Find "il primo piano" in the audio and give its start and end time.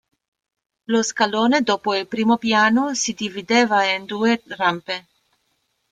1.93-2.95